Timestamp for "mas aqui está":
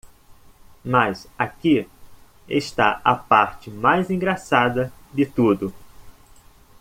0.83-2.99